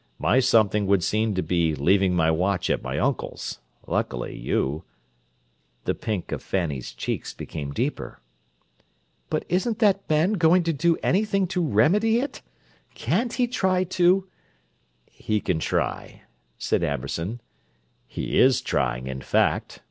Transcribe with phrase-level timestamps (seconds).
[0.17, 3.59] My something would seem to be leaving my watch at my uncle's.
[3.85, 4.83] Luckily, you—"
[5.85, 8.19] The pink of Fanny's cheeks became deeper.
[9.29, 12.41] "But isn't that man going to do anything to remedy it?
[12.95, 14.27] can't he try to—"
[15.05, 16.23] "He can try,"
[16.57, 17.39] said Amberson.
[18.07, 19.79] "He is trying, in fact.